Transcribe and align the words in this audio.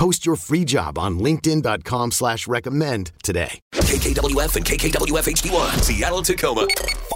Post 0.00 0.24
your 0.24 0.36
free 0.36 0.64
job 0.64 0.96
on 0.96 1.18
linkedin.com 1.18 2.12
slash 2.12 2.48
recommend 2.48 3.12
today. 3.22 3.60
KKWF 3.74 4.56
and 4.56 4.64
KKWF 4.64 5.28
HD1, 5.28 5.82
Seattle, 5.82 6.22
Tacoma. 6.22 6.66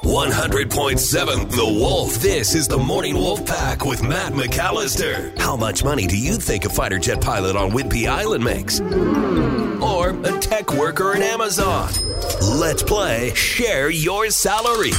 100.7 0.03 1.51
The 1.51 1.65
Wolf. 1.65 2.17
This 2.17 2.55
is 2.55 2.69
the 2.69 2.77
Morning 2.77 3.15
Wolf 3.15 3.47
Pack 3.47 3.87
with 3.87 4.03
Matt 4.03 4.33
McAllister. 4.33 5.35
How 5.39 5.57
much 5.57 5.83
money 5.83 6.07
do 6.07 6.19
you 6.19 6.37
think 6.37 6.67
a 6.67 6.69
fighter 6.69 6.99
jet 6.99 7.23
pilot 7.23 7.57
on 7.57 7.71
Whidbey 7.71 8.07
Island 8.07 8.45
makes? 8.45 8.81
Or 9.81 10.11
a 10.11 10.39
tech 10.41 10.75
worker 10.75 11.17
in 11.17 11.23
Amazon? 11.23 11.91
Let's 12.43 12.83
play 12.83 13.33
Share 13.33 13.89
Your 13.89 14.29
Salary. 14.29 14.91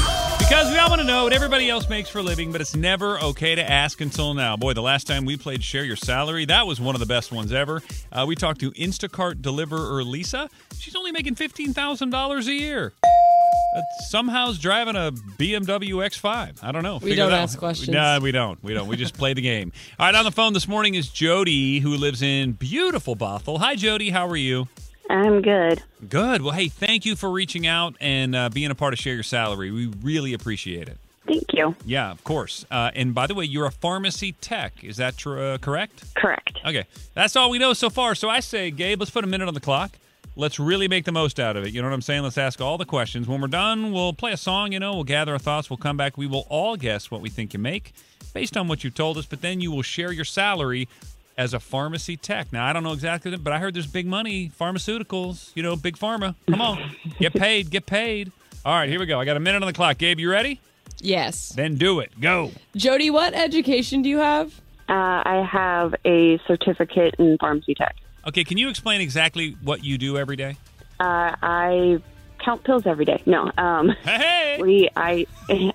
Because 0.48 0.70
we 0.70 0.78
all 0.78 0.90
want 0.90 1.02
to 1.02 1.08
know 1.08 1.24
what 1.24 1.34
everybody 1.34 1.72
else 1.72 1.90
makes 1.90 2.08
for 2.08 2.20
a 2.20 2.22
living, 2.22 2.52
but 2.52 2.62
it's 2.62 2.76
never 2.76 3.20
okay 3.20 3.56
to 3.56 3.68
ask 3.68 4.00
until 4.00 4.36
now. 4.36 4.56
Boy, 4.56 4.74
the 4.74 4.82
last 4.82 5.08
time 5.08 5.26
we 5.26 5.38
played 5.38 5.64
Share 5.64 5.84
Your 5.84 5.96
Salary, 5.96 6.46
that 6.46 6.68
was 6.68 6.80
one 6.80 6.94
of 6.96 7.00
the 7.00 7.08
best 7.08 7.32
ones 7.32 7.52
ever. 7.52 7.82
Uh, 8.12 8.26
we 8.28 8.36
talked 8.36 8.60
to 8.60 8.70
Instacart 8.74 9.42
deliverer 9.42 10.04
Lisa. 10.04 10.48
She's 10.78 10.96
only 10.96 11.12
making 11.12 11.34
$15,000 11.34 12.46
a 12.46 12.54
year. 12.54 12.94
Uh, 13.04 13.82
somehow's 14.10 14.60
driving 14.60 14.96
a 14.96 15.12
BMW 15.40 15.96
X5. 15.96 16.64
I 16.64 16.72
don't 16.72 16.84
know. 16.84 16.98
We 16.98 17.10
Figure 17.10 17.24
don't 17.24 17.34
ask 17.34 17.58
questions. 17.58 17.90
No, 17.90 18.20
we 18.22 18.32
don't. 18.32 18.64
We 18.64 18.76
don't. 18.76 18.88
We 18.88 18.98
just 18.98 19.18
play 19.18 19.34
the 19.34 19.42
game. 19.42 19.72
All 20.00 20.06
right, 20.06 20.14
on 20.14 20.26
the 20.26 20.32
phone 20.32 20.54
this 20.54 20.68
morning 20.68 20.94
is 20.94 21.10
Jody, 21.10 21.80
who 21.80 21.98
lives 21.98 22.22
in 22.22 22.52
beautiful 22.52 23.16
Bothell. 23.16 23.58
Hi, 23.58 23.76
Jody. 23.76 24.12
How 24.12 24.28
are 24.28 24.38
you? 24.38 24.68
I'm 25.10 25.42
good. 25.42 25.84
Good. 26.10 26.42
Well, 26.42 26.54
hey, 26.54 26.68
thank 26.68 27.06
you 27.06 27.16
for 27.16 27.30
reaching 27.30 27.68
out 27.68 27.96
and 28.00 28.36
uh, 28.36 28.50
being 28.50 28.72
a 28.72 28.76
part 28.76 28.94
of 28.94 29.00
Share 29.00 29.14
Your 29.14 29.24
Salary. 29.24 29.72
We 29.72 29.88
really 30.02 30.34
appreciate 30.34 30.88
it. 30.88 30.98
Thank 31.28 31.54
you. 31.54 31.76
Yeah, 31.86 32.12
of 32.12 32.24
course. 32.24 32.66
Uh, 32.70 32.92
and 32.94 33.16
by 33.16 33.28
the 33.28 33.34
way, 33.34 33.46
you're 33.46 33.66
a 33.66 33.72
pharmacy 33.72 34.34
tech. 34.34 34.84
Is 34.84 34.98
that 34.98 35.18
tr- 35.18 35.40
uh, 35.40 35.58
correct? 35.58 36.04
Correct. 36.16 36.60
Okay. 36.66 36.86
That's 37.14 37.36
all 37.36 37.50
we 37.50 37.58
know 37.58 37.74
so 37.74 37.90
far. 37.90 38.14
So 38.16 38.30
I 38.30 38.40
say, 38.40 38.70
Gabe, 38.72 39.00
let's 39.00 39.12
put 39.12 39.24
a 39.24 39.28
minute 39.28 39.48
on 39.48 39.54
the 39.54 39.60
clock. 39.60 39.92
Let's 40.36 40.60
really 40.60 40.88
make 40.88 41.06
the 41.06 41.12
most 41.12 41.40
out 41.40 41.56
of 41.56 41.66
it. 41.66 41.74
You 41.74 41.82
know 41.82 41.88
what 41.88 41.94
I'm 41.94 42.02
saying? 42.02 42.24
Let's 42.24 42.38
ask 42.38 42.60
all 42.60 42.78
the 42.78 42.86
questions. 42.86 43.28
When 43.28 43.40
we're 43.42 43.48
done, 43.48 43.94
we'll 43.94 44.14
play 44.14 44.34
a 44.34 44.38
song, 44.38 44.74
you 44.74 44.80
know, 44.80 44.94
we'll 44.94 45.06
gather 45.06 45.32
our 45.32 45.40
thoughts, 45.40 45.70
we'll 45.70 45.78
come 45.78 45.96
back. 45.96 46.18
We 46.18 46.28
will 46.28 46.46
all 46.50 46.76
guess 46.76 47.10
what 47.10 47.22
we 47.22 47.30
think 47.30 47.54
you 47.54 47.60
make 47.60 47.94
based 48.34 48.58
on 48.58 48.68
what 48.68 48.84
you've 48.84 48.96
told 48.96 49.18
us, 49.18 49.26
but 49.26 49.42
then 49.42 49.62
you 49.62 49.72
will 49.72 49.82
share 49.82 50.12
your 50.12 50.26
salary 50.26 50.90
as 51.38 51.54
a 51.54 51.60
pharmacy 51.60 52.18
tech. 52.18 52.52
Now, 52.54 52.66
I 52.66 52.74
don't 52.74 52.84
know 52.84 52.94
exactly, 52.94 53.36
but 53.38 53.52
I 53.54 53.60
heard 53.60 53.74
there's 53.74 53.88
big 53.88 54.06
money, 54.06 54.52
pharmaceuticals, 54.60 55.52
you 55.56 55.64
know, 55.64 55.76
big 55.76 55.98
pharma. 55.98 56.36
Come 56.50 56.62
on. 56.62 56.96
get 57.20 57.34
paid, 57.34 57.70
get 57.70 57.86
paid. 57.86 58.32
All 58.64 58.74
right, 58.74 58.90
here 58.90 59.00
we 59.00 59.06
go. 59.06 59.20
I 59.20 59.26
got 59.26 59.38
a 59.38 59.40
minute 59.40 59.62
on 59.62 59.68
the 59.68 59.74
clock. 59.74 59.98
Gabe, 59.98 60.20
you 60.20 60.30
ready? 60.32 60.60
Yes. 61.00 61.50
Then 61.50 61.76
do 61.76 62.00
it. 62.00 62.20
Go. 62.20 62.52
Jody, 62.76 63.10
what 63.10 63.34
education 63.34 64.02
do 64.02 64.10
you 64.10 64.18
have? 64.20 64.54
Uh, 64.88 65.22
I 65.26 65.48
have 65.50 65.96
a 66.06 66.40
certificate 66.48 67.16
in 67.20 67.38
pharmacy 67.38 67.76
tech. 67.76 67.96
Okay, 68.28 68.44
can 68.44 68.58
you 68.58 68.70
explain 68.70 69.02
exactly 69.02 69.58
what 69.62 69.84
you 69.84 69.98
do 69.98 70.18
every 70.18 70.36
day? 70.36 70.58
Uh, 71.00 71.36
I 71.42 72.02
count 72.40 72.64
pills 72.64 72.86
every 72.86 73.06
day. 73.06 73.22
No, 73.26 73.52
um, 73.58 73.90
Hey! 74.04 74.58
we 74.62 74.90
I 74.96 75.26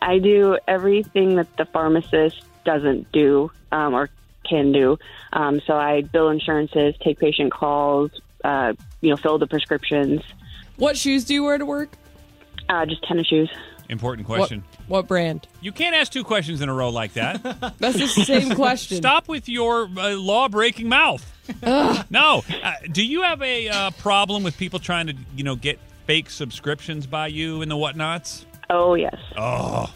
I 0.01 0.19
do 0.19 0.59
everything 0.67 1.37
that 1.37 1.55
the 1.57 1.65
pharmacist 1.65 2.43
doesn't 2.65 3.11
do 3.13 3.51
um, 3.73 3.95
or 3.95 4.09
can 4.49 4.73
do. 4.73 4.99
Um, 5.33 5.61
so 5.67 5.75
I 5.77 6.03
bill 6.03 6.29
insurances, 6.31 6.95
take 7.03 7.19
patient 7.19 7.53
calls, 7.53 8.11
uh, 8.45 8.75
you 9.01 9.11
know, 9.11 9.17
fill 9.17 9.39
the 9.39 9.47
prescriptions. 9.47 10.23
What 10.77 10.97
shoes 10.97 11.25
do 11.25 11.35
you 11.35 11.45
wear 11.45 11.59
to 11.59 11.67
work? 11.67 11.91
Uh, 12.69 12.87
just 12.87 13.03
tennis 13.05 13.27
shoes. 13.27 13.51
Important 13.89 14.25
question. 14.27 14.63
what 14.87 15.09
brand? 15.09 15.49
You 15.61 15.73
can't 15.73 15.97
ask 15.97 16.13
two 16.13 16.23
questions 16.23 16.61
in 16.61 16.69
a 16.69 16.75
row 16.75 16.91
like 16.91 17.15
that. 17.15 17.43
That's 17.79 17.99
the 17.99 18.07
same 18.07 18.55
question. 18.55 18.99
Stop 18.99 19.27
with 19.29 19.49
your 19.49 19.89
uh, 19.99 20.15
law 20.15 20.49
breaking 20.49 20.89
mouth. 20.89 21.27
no. 22.11 22.45
Uh, 22.63 22.73
do 22.93 23.05
you 23.05 23.23
have 23.23 23.43
a 23.43 23.69
uh, 23.69 23.91
problem 23.99 24.45
with 24.45 24.57
people 24.57 24.79
trying 24.79 25.09
to, 25.09 25.17
you 25.37 25.43
know, 25.43 25.57
get 25.57 25.81
fake 26.07 26.31
subscriptions 26.31 27.07
by 27.07 27.27
you 27.27 27.63
and 27.63 27.71
the 27.71 27.77
whatnots? 27.77 28.45
Oh 28.71 28.95
yes. 28.95 29.17
Oh, 29.37 29.93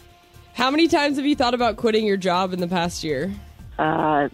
How 0.53 0.69
many 0.69 0.89
times 0.89 1.15
have 1.15 1.25
you 1.25 1.35
thought 1.37 1.53
about 1.53 1.77
quitting 1.77 2.05
your 2.05 2.17
job 2.17 2.51
in 2.51 2.59
the 2.59 2.67
past 2.67 3.01
year? 3.05 3.33
Uh, 3.77 4.29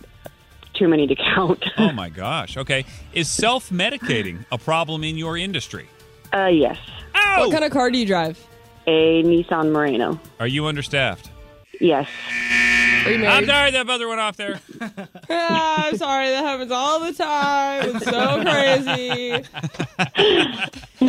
too 0.73 0.87
many 0.87 1.05
to 1.07 1.15
count. 1.15 1.63
oh 1.77 1.91
my 1.93 2.09
gosh. 2.09 2.57
Okay. 2.57 2.85
Is 3.13 3.29
self 3.29 3.69
medicating 3.69 4.45
a 4.51 4.57
problem 4.57 5.03
in 5.03 5.17
your 5.17 5.37
industry? 5.37 5.87
uh, 6.33 6.45
yes. 6.47 6.77
Ow! 7.15 7.39
What 7.41 7.51
kind 7.51 7.63
of 7.65 7.71
car 7.71 7.91
do 7.91 7.97
you 7.97 8.05
drive? 8.05 8.39
A 8.87 9.21
Nissan 9.23 9.71
Murano. 9.71 10.19
Are 10.39 10.47
you 10.47 10.65
understaffed? 10.65 11.29
Yes. 11.79 12.07
Are 13.05 13.09
you 13.09 13.15
I'm 13.15 13.21
married? 13.21 13.47
sorry, 13.47 13.71
that 13.71 13.89
other 13.89 14.07
went 14.07 14.21
off 14.21 14.37
there. 14.37 14.59
Ah, 15.29 15.87
I'm 15.87 15.97
sorry, 15.97 16.27
that 16.29 16.43
happens 16.43 16.71
all 16.71 16.99
the 16.99 17.13
time. 17.13 17.95
It's 17.95 18.05
so 18.05 18.41
crazy. 18.43 19.45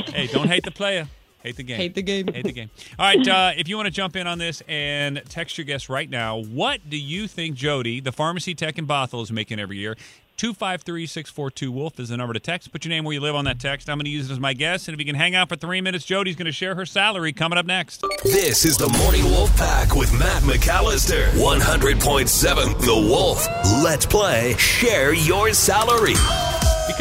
hey, 0.13 0.27
don't 0.29 0.49
hate 0.49 0.65
the 0.65 0.71
player. 0.71 1.09
Hate 1.43 1.57
the 1.57 1.63
game. 1.63 1.77
Hate 1.77 1.95
the 1.95 2.03
game. 2.03 2.27
Hate 2.29 2.45
the 2.45 2.53
game. 2.53 2.71
All 2.99 3.07
right, 3.07 3.27
uh, 3.29 3.51
if 3.57 3.69
you 3.69 3.77
want 3.77 3.87
to 3.87 3.93
jump 3.93 4.15
in 4.17 4.27
on 4.27 4.39
this 4.39 4.63
and 4.69 5.23
text 5.29 5.59
your 5.59 5.65
guest 5.65 5.89
right 5.89 6.09
now, 6.09 6.39
what 6.39 6.89
do 6.89 6.97
you 6.97 7.27
think 7.27 7.57
Jody, 7.57 8.01
the 8.01 8.13
pharmacy 8.13 8.55
tech 8.55 8.79
in 8.79 8.87
Bothell, 8.87 9.23
is 9.23 9.33
making 9.33 9.59
every 9.59 9.79
year? 9.79 9.97
253 10.39 11.07
642 11.07 11.71
Wolf 11.71 12.01
is 12.01 12.09
the 12.09 12.17
number 12.17 12.33
to 12.33 12.41
text. 12.41 12.73
Put 12.73 12.85
your 12.85 12.91
name 12.91 13.05
where 13.05 13.13
you 13.13 13.21
live 13.21 13.35
on 13.35 13.45
that 13.45 13.61
text. 13.61 13.89
I'm 13.89 13.99
going 13.99 14.07
to 14.07 14.11
use 14.11 14.31
it 14.31 14.33
as 14.33 14.41
my 14.41 14.55
guess. 14.55 14.89
And 14.89 14.95
if 14.95 14.99
you 14.99 15.05
can 15.07 15.15
hang 15.15 15.35
out 15.35 15.49
for 15.49 15.57
three 15.57 15.81
minutes, 15.81 16.05
Jody's 16.05 16.37
going 16.37 16.47
to 16.47 16.53
share 16.53 16.75
her 16.75 16.87
salary 16.87 17.33
coming 17.33 17.59
up 17.59 17.67
next. 17.67 18.05
This 18.25 18.65
is 18.65 18.77
the 18.77 18.89
Morning 18.99 19.25
Wolf 19.25 19.55
Pack 19.57 19.95
with 19.95 20.13
Matt 20.19 20.43
McAllister. 20.43 21.29
100.7 21.33 22.81
The 22.81 23.09
Wolf. 23.09 23.47
Let's 23.85 24.07
play 24.07 24.55
Share 24.57 25.13
Your 25.13 25.53
Salary. 25.53 26.15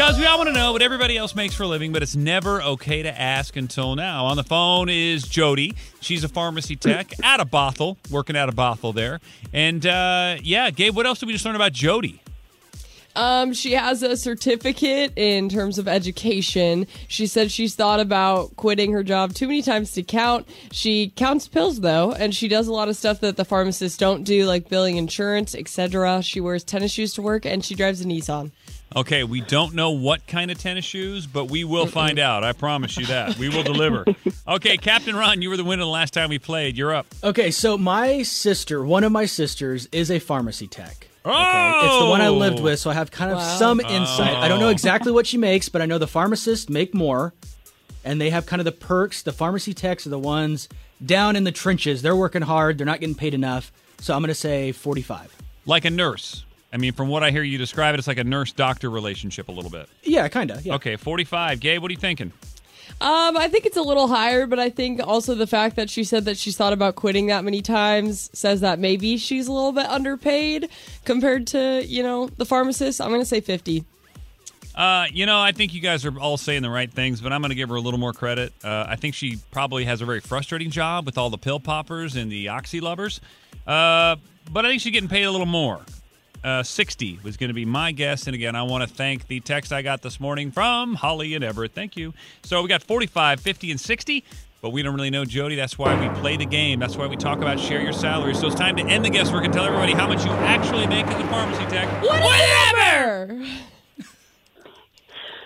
Because 0.01 0.17
we 0.17 0.25
all 0.25 0.39
want 0.39 0.47
to 0.47 0.53
know 0.53 0.72
what 0.72 0.81
everybody 0.81 1.16
else 1.16 1.35
makes 1.35 1.53
for 1.53 1.62
a 1.62 1.67
living, 1.67 1.91
but 1.91 2.01
it's 2.01 2.16
never 2.16 2.59
okay 2.63 3.03
to 3.03 3.22
ask 3.22 3.56
until 3.56 3.95
now. 3.95 4.25
On 4.25 4.35
the 4.35 4.44
phone 4.44 4.89
is 4.89 5.22
Jody. 5.22 5.75
She's 6.00 6.23
a 6.23 6.28
pharmacy 6.28 6.75
tech 6.75 7.13
out 7.23 7.39
of 7.39 7.51
Bothell, 7.51 7.97
working 8.09 8.35
out 8.35 8.50
of 8.50 8.56
Bothell 8.56 8.95
there. 8.95 9.19
And 9.53 9.85
uh, 9.85 10.38
yeah, 10.41 10.72
Gabe, 10.72 10.95
what 10.95 11.06
else 11.06 11.19
did 11.19 11.28
we 11.28 11.34
just 11.34 11.45
learn 11.45 11.56
about 11.56 11.73
Jody? 11.73 12.19
Um, 13.16 13.53
she 13.53 13.73
has 13.73 14.01
a 14.01 14.17
certificate 14.17 15.13
in 15.17 15.50
terms 15.50 15.78
of 15.78 15.88
education. 15.88 16.88
She 17.07 17.28
said 17.28 17.51
she's 17.51 17.75
thought 17.75 18.00
about 18.00 18.56
quitting 18.56 18.94
her 18.94 19.03
job 19.03 19.35
too 19.35 19.47
many 19.47 19.62
times 19.62 19.91
to 19.91 20.01
count. 20.01 20.50
She 20.72 21.13
counts 21.16 21.47
pills 21.47 21.79
though, 21.79 22.12
and 22.12 22.33
she 22.33 22.47
does 22.47 22.68
a 22.68 22.73
lot 22.73 22.89
of 22.89 22.97
stuff 22.97 23.19
that 23.19 23.38
the 23.38 23.45
pharmacists 23.45 24.00
don't 24.00 24.23
do, 24.23 24.45
like 24.45 24.68
billing 24.68 24.97
insurance, 24.97 25.53
etc. 25.53 26.23
She 26.23 26.41
wears 26.41 26.63
tennis 26.63 26.91
shoes 26.91 27.13
to 27.13 27.22
work, 27.22 27.45
and 27.45 27.63
she 27.63 27.75
drives 27.75 28.01
a 28.01 28.06
Nissan. 28.06 28.50
Okay, 28.94 29.24
we 29.24 29.40
don't 29.40 29.74
know 29.74 29.91
what 29.91 30.28
kind 30.28 30.52
of 30.52 30.57
tennis 30.57 30.84
shoes, 30.84 31.25
but 31.25 31.46
we 31.46 31.63
will 31.63 31.85
find 31.88 32.19
out. 32.19 32.44
I 32.44 32.52
promise 32.52 32.97
you 32.97 33.06
that. 33.06 33.38
We 33.38 33.50
will 33.50 33.63
deliver. 33.63 34.06
Okay, 34.47 34.75
Captain 34.75 35.16
Ron, 35.16 35.41
you 35.41 35.50
were 35.50 35.56
the 35.56 35.63
winner 35.63 35.84
the 35.84 35.90
last 35.90 36.13
time 36.13 36.29
we 36.29 36.40
played. 36.40 36.75
You're 36.75 36.94
up. 36.94 37.06
Okay, 37.24 37.51
so 37.51 37.78
my 37.78 38.22
sister, 38.24 38.84
one 38.84 39.03
of 39.06 39.12
my 39.12 39.25
sisters, 39.25 39.88
is 39.94 40.12
a 40.12 40.19
pharmacy 40.19 40.68
tech. 40.68 41.07
Okay, 41.25 41.34
Oh! 41.35 41.81
it's 41.85 42.03
the 42.03 42.09
one 42.09 42.22
I 42.22 42.30
lived 42.30 42.59
oh. 42.59 42.63
with, 42.63 42.80
so 42.80 42.90
I 42.90 42.94
have 42.96 43.12
kind 43.12 43.31
of 43.31 43.38
Wow. 43.38 43.57
some 43.57 43.80
insight. 43.80 44.35
I 44.35 44.47
don't 44.50 44.59
know 44.59 44.68
Oh. 44.68 44.72
exactly 44.72 45.12
what 45.12 45.25
she 45.28 45.38
makes, 45.38 45.69
but 45.69 45.81
I 45.81 45.85
know 45.85 46.00
the 46.00 46.07
pharmacists 46.07 46.69
make 46.69 46.94
more, 46.94 47.34
and 48.03 48.19
they 48.19 48.30
have 48.31 48.46
kind 48.46 48.59
of 48.59 48.66
the 48.66 48.72
perks. 48.74 49.22
The 49.22 49.31
pharmacy 49.31 49.74
techs 49.74 50.06
are 50.06 50.10
the 50.10 50.19
ones 50.19 50.68
down 51.06 51.36
in 51.36 51.44
the 51.45 51.51
trenches. 51.51 52.01
They're 52.01 52.16
working 52.16 52.42
hard. 52.42 52.77
They're 52.77 52.86
not 52.86 53.00
getting 53.00 53.16
paid 53.16 53.33
enough. 53.36 53.71
So 54.00 54.13
I'm 54.16 54.21
going 54.21 54.30
to 54.30 54.33
say 54.36 54.71
45. 54.74 55.33
Like 55.66 55.86
a 55.86 55.92
nurse. 55.92 56.44
I 56.73 56.77
mean, 56.77 56.94
from 56.94 57.09
what 57.09 57.23
I 57.23 57.31
hear 57.31 57.44
you 57.44 57.57
describe 57.57 57.94
it, 57.95 58.00
it's 58.00 58.07
like 58.07 58.18
a 58.18 58.23
nurse 58.23 58.51
doctor 58.51 58.89
relationship 58.89 59.50
a 59.50 59.51
little 59.51 59.71
bit. 59.71 59.89
Yeah, 60.03 60.27
kind 60.29 60.51
of. 60.51 60.65
Yeah. 60.65 60.75
Okay, 60.75 60.95
45. 60.95 61.59
Gabe, 61.59 61.81
what 61.81 61.91
are 61.91 61.94
you 61.94 62.00
thinking? 62.00 62.31
Um, 63.00 63.35
I 63.35 63.47
think 63.47 63.65
it's 63.65 63.77
a 63.77 63.81
little 63.81 64.07
higher, 64.07 64.45
but 64.45 64.59
I 64.59 64.69
think 64.69 65.06
also 65.06 65.33
the 65.33 65.47
fact 65.47 65.75
that 65.77 65.89
she 65.89 66.03
said 66.03 66.25
that 66.25 66.38
she's 66.38 66.56
thought 66.56 66.71
about 66.71 66.95
quitting 66.95 67.27
that 67.27 67.44
many 67.44 67.62
times 67.62 68.29
says 68.33 68.62
that 68.62 68.77
maybe 68.77 69.18
she's 69.18 69.47
a 69.47 69.51
little 69.51 69.71
bit 69.71 69.88
underpaid 69.88 70.69
compared 71.03 71.47
to, 71.47 71.83
you 71.85 72.03
know, 72.03 72.27
the 72.27 72.45
pharmacist. 72.45 73.01
I'm 73.01 73.09
going 73.09 73.21
to 73.21 73.25
say 73.25 73.41
50. 73.41 73.85
Uh, 74.75 75.07
you 75.12 75.25
know, 75.25 75.39
I 75.39 75.51
think 75.51 75.73
you 75.73 75.81
guys 75.81 76.06
are 76.06 76.18
all 76.19 76.38
saying 76.38 76.62
the 76.62 76.69
right 76.69 76.91
things, 76.91 77.21
but 77.21 77.33
I'm 77.33 77.41
going 77.41 77.50
to 77.50 77.56
give 77.56 77.69
her 77.69 77.75
a 77.75 77.81
little 77.81 78.00
more 78.00 78.13
credit. 78.13 78.53
Uh, 78.63 78.85
I 78.88 78.95
think 78.95 79.15
she 79.15 79.39
probably 79.51 79.85
has 79.85 80.01
a 80.01 80.06
very 80.06 80.19
frustrating 80.19 80.69
job 80.69 81.06
with 81.06 81.18
all 81.18 81.29
the 81.29 81.38
pill 81.38 81.59
poppers 81.59 82.15
and 82.15 82.31
the 82.31 82.50
oxy 82.50 82.79
lovers. 82.79 83.19
Uh, 83.65 84.15
but 84.51 84.65
I 84.65 84.69
think 84.69 84.81
she's 84.81 84.94
getting 84.94 85.09
paid 85.09 85.23
a 85.23 85.31
little 85.31 85.47
more. 85.47 85.81
Uh, 86.44 86.64
60 86.64 87.20
was 87.24 87.38
going 87.38 87.50
to 87.50 87.54
be 87.54 87.66
my 87.66 87.92
guess. 87.92 88.26
And 88.26 88.34
again, 88.34 88.56
I 88.56 88.64
want 88.64 88.88
to 88.88 88.94
thank 88.94 89.28
the 89.28 89.40
text 89.40 89.72
I 89.72 89.82
got 89.82 90.02
this 90.02 90.20
morning 90.20 90.52
from 90.52 90.96
Holly 90.96 91.36
and 91.36 91.44
Everett. 91.44 91.74
Thank 91.74 91.96
you. 91.96 92.14
So 92.44 92.62
we 92.64 92.68
got 92.68 92.82
45, 92.82 93.40
50, 93.40 93.72
and 93.72 93.80
60. 93.80 94.24
But 94.62 94.70
we 94.72 94.84
don't 94.84 94.94
really 94.94 95.10
know 95.10 95.26
Jody. 95.26 95.56
That's 95.56 95.78
why 95.78 96.00
we 96.00 96.08
play 96.20 96.38
the 96.38 96.46
game. 96.46 96.80
That's 96.80 96.96
why 96.96 97.08
we 97.08 97.16
talk 97.16 97.40
about 97.40 97.60
share 97.60 97.82
your 97.82 97.94
salary. 97.94 98.36
So 98.36 98.46
it's 98.48 98.56
time 98.56 98.76
to 98.78 98.84
end 98.84 99.04
the 99.04 99.10
guesswork 99.10 99.44
and 99.44 99.52
tell 99.52 99.66
everybody 99.66 99.94
how 99.94 100.08
much 100.08 100.24
you 100.24 100.32
actually 100.32 100.86
make 100.86 101.06
as 101.08 101.20
a 101.20 101.28
pharmacy 101.28 101.66
tech. 101.66 101.88
Whatever. 102.04 103.46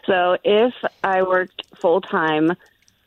So 0.06 0.38
if 0.44 0.72
I 1.04 1.24
worked 1.24 1.64
full 1.82 2.00
time, 2.00 2.52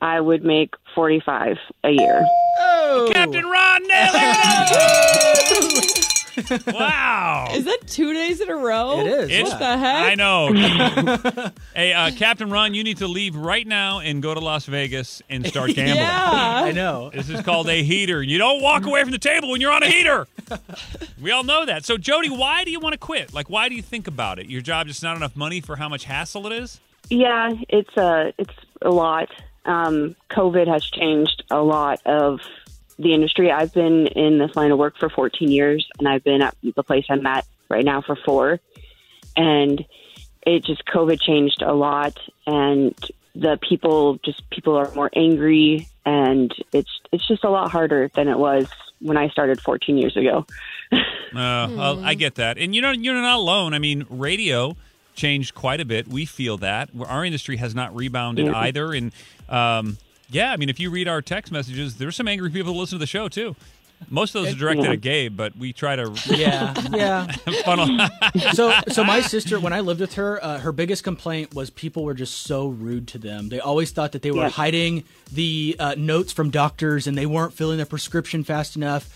I 0.00 0.20
would 0.20 0.44
make 0.44 0.75
45 0.96 1.56
a 1.85 1.90
year. 1.90 2.26
Oh, 2.61 3.08
Captain 3.12 3.44
Ron 3.44 3.82
nailed 3.87 4.17
it! 4.17 4.37
Wow. 6.67 7.49
Is 7.52 7.64
that 7.64 7.79
two 7.87 8.12
days 8.12 8.40
in 8.40 8.49
a 8.50 8.56
row? 8.56 9.00
It 9.00 9.06
is. 9.06 9.31
It's- 9.31 9.49
What 9.50 9.58
the 9.58 9.79
heck? 9.79 10.12
I 10.12 10.14
know. 10.14 11.50
hey, 11.75 11.93
uh, 11.93 12.11
Captain 12.12 12.50
Ron, 12.50 12.75
you 12.75 12.85
need 12.85 12.99
to 12.99 13.06
leave 13.08 13.37
right 13.37 13.67
now 13.67 14.00
and 14.00 14.23
go 14.23 14.35
to 14.35 14.40
Las 14.40 14.67
Vegas 14.67 15.23
and 15.29 15.46
start 15.46 15.70
gambling. 15.75 15.96
Yeah. 15.96 16.61
I 16.64 16.73
know. 16.73 17.11
This 17.11 17.29
is 17.29 17.40
called 17.43 17.69
a 17.69 17.82
heater. 17.82 18.23
You 18.23 18.38
don't 18.38 18.62
walk 18.62 18.87
away 18.87 19.02
from 19.02 19.12
the 19.12 19.19
table 19.19 19.50
when 19.50 19.61
you're 19.61 19.73
on 19.73 19.82
a 19.82 19.88
heater. 19.88 20.26
We 21.20 21.32
all 21.32 21.43
know 21.43 21.67
that. 21.67 21.85
So, 21.85 21.96
Jody, 21.99 22.31
why 22.31 22.64
do 22.64 22.70
you 22.70 22.79
want 22.79 22.93
to 22.93 22.99
quit? 22.99 23.35
Like, 23.35 23.50
why 23.50 23.69
do 23.69 23.75
you 23.75 23.82
think 23.82 24.06
about 24.06 24.38
it? 24.38 24.46
Your 24.49 24.61
job 24.61 24.87
just 24.87 25.02
not 25.02 25.17
enough 25.17 25.35
money 25.35 25.61
for 25.61 25.75
how 25.75 25.88
much 25.88 26.05
hassle 26.05 26.46
it 26.46 26.52
is? 26.52 26.81
Yeah, 27.11 27.50
it's 27.69 27.94
a 27.96 28.32
it's 28.38 28.55
a 28.82 28.90
lot. 28.90 29.29
Um, 29.64 30.14
COVID 30.31 30.69
has 30.69 30.85
changed 30.85 31.43
a 31.50 31.61
lot 31.61 32.00
of 32.06 32.40
the 32.98 33.14
industry. 33.14 33.50
I've 33.50 33.72
been 33.72 34.06
in 34.08 34.38
this 34.38 34.54
line 34.56 34.70
of 34.70 34.78
work 34.78 34.96
for 34.98 35.08
14 35.08 35.50
years, 35.50 35.86
and 35.98 36.08
I've 36.08 36.24
been 36.24 36.42
at 36.42 36.56
the 36.62 36.82
place 36.82 37.04
I'm 37.08 37.24
at 37.26 37.46
right 37.68 37.84
now 37.84 38.02
for 38.02 38.16
four. 38.16 38.60
And 39.36 39.84
it 40.42 40.64
just 40.64 40.84
COVID 40.86 41.20
changed 41.20 41.62
a 41.62 41.74
lot, 41.74 42.18
and 42.46 42.94
the 43.34 43.58
people 43.68 44.18
just 44.24 44.48
people 44.50 44.76
are 44.76 44.92
more 44.94 45.10
angry, 45.14 45.88
and 46.04 46.52
it's 46.72 46.90
it's 47.12 47.26
just 47.26 47.44
a 47.44 47.50
lot 47.50 47.70
harder 47.70 48.10
than 48.14 48.28
it 48.28 48.38
was 48.38 48.66
when 49.00 49.16
I 49.16 49.28
started 49.28 49.60
14 49.60 49.96
years 49.96 50.16
ago. 50.16 50.46
Uh, 51.28 51.68
well, 51.76 52.00
I 52.02 52.14
get 52.14 52.36
that, 52.36 52.56
and 52.56 52.74
you 52.74 52.80
know 52.80 52.90
you're 52.90 53.12
not 53.12 53.36
alone. 53.36 53.74
I 53.74 53.78
mean, 53.78 54.06
radio 54.08 54.74
changed 55.14 55.54
quite 55.54 55.78
a 55.78 55.84
bit. 55.84 56.08
We 56.08 56.24
feel 56.24 56.56
that 56.56 56.88
our 57.06 57.22
industry 57.22 57.58
has 57.58 57.74
not 57.74 57.94
rebounded 57.94 58.48
either, 58.48 58.94
and 58.94 59.12
um, 59.50 59.98
yeah, 60.30 60.52
I 60.52 60.56
mean, 60.56 60.69
if 60.69 60.78
you 60.80 60.90
read 60.90 61.08
our 61.08 61.22
text 61.22 61.52
messages, 61.52 61.96
there's 61.96 62.16
some 62.16 62.28
angry 62.28 62.50
people 62.50 62.72
who 62.75 62.78
listen 62.80 62.96
to 62.98 63.00
the 63.00 63.06
show 63.06 63.28
too. 63.28 63.56
Most 64.08 64.34
of 64.36 64.44
those 64.44 64.54
are 64.54 64.56
directed 64.58 64.86
at 64.86 65.00
Gabe, 65.00 65.36
but 65.36 65.56
we 65.56 65.72
try 65.72 65.96
to 65.96 66.12
Yeah, 66.30 66.72
yeah. 66.92 67.26
funnel. 67.64 68.06
So, 68.52 68.72
so 68.88 69.02
my 69.02 69.20
sister, 69.20 69.58
when 69.58 69.72
I 69.72 69.80
lived 69.80 70.00
with 70.00 70.14
her, 70.14 70.42
uh, 70.42 70.58
her 70.60 70.70
biggest 70.70 71.02
complaint 71.02 71.52
was 71.52 71.69
people 71.70 72.04
were 72.04 72.14
just 72.14 72.42
so 72.42 72.69
rude 72.69 73.08
to 73.08 73.19
them. 73.19 73.48
They 73.48 73.58
always 73.58 73.90
thought 73.90 74.12
that 74.12 74.22
they 74.22 74.30
were 74.30 74.42
Yeah. 74.42 74.50
hiding 74.50 75.02
the 75.32 75.75
uh, 75.80 75.94
notes 75.98 76.32
from 76.32 76.50
doctors 76.50 77.08
and 77.08 77.19
they 77.19 77.26
weren't 77.26 77.54
filling 77.54 77.76
their 77.78 77.86
prescription 77.86 78.44
fast 78.44 78.76
enough. 78.76 79.12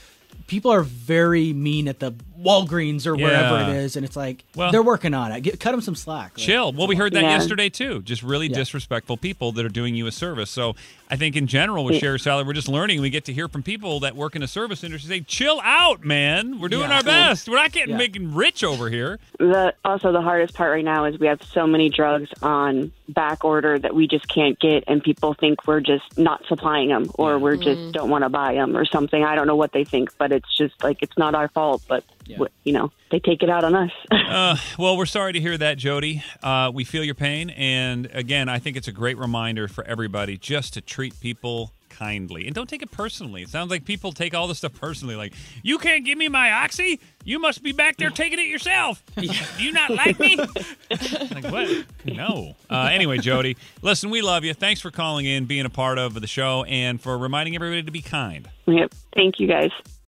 People 0.49 0.73
are 0.73 0.83
very 0.83 1.53
mean 1.53 1.87
at 1.87 2.01
the 2.01 2.13
Walgreens 2.43 3.07
or 3.07 3.15
wherever 3.17 3.71
it 3.71 3.77
is, 3.77 3.97
and 3.97 4.05
it's 4.05 4.17
like 4.17 4.45
Well- 4.55 4.73
they're 4.73 4.83
working 4.83 5.15
on 5.15 5.33
it. 5.33 5.41
Get, 5.43 5.61
cut 5.61 5.73
them 5.73 5.81
some 5.81 5.95
slack. 5.95 6.33
Like, 6.37 6.47
Chill. 6.47 6.73
Well, 6.73 6.87
we 6.87 6.97
heard 6.97 7.13
that 7.15 7.23
Yeah. 7.23 7.31
yesterday 7.31 7.69
too. 7.69 8.03
Just 8.03 8.23
really 8.23 8.49
Yeah. 8.49 8.57
disrespectful 8.57 9.17
people 9.17 9.53
that 9.53 9.65
are 9.65 9.71
doing 9.71 9.95
you 9.95 10.07
a 10.07 10.13
service. 10.13 10.51
So 10.51 10.75
I 11.11 11.17
think 11.17 11.37
in 11.37 11.47
general 11.47 11.85
with 11.85 11.97
Share 11.99 12.11
Your 12.13 12.19
Salary, 12.19 12.45
we're 12.47 12.53
just 12.55 12.69
learning. 12.69 13.01
We 13.01 13.11
get 13.11 13.25
to 13.27 13.33
hear 13.33 13.47
from 13.49 13.63
people 13.63 14.01
that 14.01 14.17
work 14.17 14.35
in 14.35 14.41
the 14.41 14.49
service 14.49 14.83
industry 14.83 15.09
say, 15.09 15.21
"Chill 15.21 15.61
out, 15.63 16.05
man. 16.05 16.59
We're 16.59 16.69
doing 16.69 16.89
Yeah. 16.89 16.97
our 16.97 17.03
best. 17.03 17.49
We're 17.49 17.57
not 17.57 17.73
getting 17.73 17.91
Yeah. 17.91 17.99
making 17.99 18.35
rich 18.35 18.65
over 18.65 18.89
here." 18.89 19.19
The 19.39 19.75
also 19.85 20.11
the 20.13 20.23
hardest 20.23 20.55
part 20.55 20.71
right 20.73 20.85
now 20.85 21.05
is 21.05 21.19
we 21.19 21.27
have 21.27 21.43
so 21.43 21.67
many 21.67 21.89
drugs 21.91 22.31
on 22.43 22.93
back 23.09 23.45
order 23.45 23.79
that 23.79 23.95
we 23.95 24.09
just 24.09 24.27
can't 24.29 24.59
get, 24.59 24.85
and 24.87 25.03
people 25.03 25.35
think 25.35 25.67
we're 25.67 25.81
just 25.81 26.17
not 26.19 26.43
supplying 26.47 26.89
them, 26.89 27.11
or 27.15 27.39
we're 27.39 27.57
just 27.57 27.79
mm-hmm. 27.79 27.91
don't 27.91 28.09
want 28.09 28.25
to 28.25 28.31
buy 28.31 28.55
them, 28.55 28.75
or 28.75 28.87
something. 28.87 29.23
I 29.23 29.35
don't 29.35 29.47
know 29.47 29.57
what 29.57 29.73
they 29.73 29.85
think, 29.85 30.11
but 30.17 30.33
it's 30.33 30.57
just 30.57 30.83
like 30.83 31.03
it's 31.03 31.19
not 31.19 31.35
our 31.35 31.49
fault, 31.49 31.83
but 31.89 32.05
Yeah. 32.27 32.39
you 32.65 32.73
know 32.73 32.91
they 33.11 33.19
take 33.19 33.43
it 33.43 33.51
out 33.51 33.65
on 33.65 33.75
us. 33.75 33.91
Uh, 34.33 34.57
well, 34.79 34.97
we're 34.97 35.05
sorry 35.05 35.35
to 35.35 35.41
hear 35.41 35.59
that, 35.59 35.77
Jody. 35.77 36.23
Uh, 36.43 36.71
we 36.73 36.85
feel 36.85 37.05
your 37.05 37.15
pain, 37.15 37.51
and 37.51 38.09
again, 38.15 38.49
I 38.49 38.59
think 38.59 38.79
it's 38.79 38.89
a 38.89 38.93
great 38.93 39.19
reminder 39.19 39.69
for 39.69 39.85
everybody 39.85 40.39
just 40.39 40.73
to 40.73 40.81
treat 40.81 41.21
people 41.21 41.71
kindly 41.91 42.47
and 42.47 42.55
don't 42.55 42.69
take 42.69 42.81
it 42.81 42.91
personally. 42.91 43.43
It 43.43 43.51
sounds 43.51 43.71
like 43.71 43.85
people 43.85 44.11
take 44.13 44.35
all 44.35 44.49
this 44.49 44.57
stuff 44.59 44.73
personally. 44.73 45.15
Like, 45.17 45.35
you 45.63 45.77
can't 45.77 46.05
give 46.07 46.17
me 46.17 46.29
my 46.29 46.51
oxy. 46.51 46.99
You 47.25 47.39
must 47.39 47.63
be 47.63 47.73
back 47.73 47.99
there 47.99 48.09
taking 48.09 48.39
it 48.39 48.47
yourself. 48.47 49.03
Do 49.17 49.29
you 49.59 49.73
not 49.73 49.91
like 49.91 50.19
me? 50.19 50.37
like 50.91 51.45
what? 51.45 51.85
No. 52.07 52.57
Uh, 52.71 52.89
anyway, 52.91 53.19
Jody, 53.19 53.59
listen, 53.83 54.09
we 54.09 54.23
love 54.23 54.45
you. 54.45 54.55
Thanks 54.55 54.81
for 54.81 54.91
calling 54.91 55.27
in, 55.27 55.45
being 55.45 55.67
a 55.67 55.71
part 55.71 55.99
of 55.99 56.19
the 56.19 56.27
show, 56.27 56.65
and 56.65 56.99
for 56.99 57.19
reminding 57.19 57.55
everybody 57.55 57.83
to 57.83 57.93
be 57.93 58.01
kind. 58.03 58.49
yep. 58.67 58.95
Thank 59.15 59.39
you 59.39 59.47
guys. 59.47 59.71